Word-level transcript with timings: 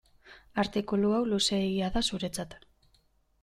Artikulu 0.63 1.11
hau 1.17 1.21
luzeegia 1.33 1.93
da 1.99 2.05
zuretzat. 2.09 2.61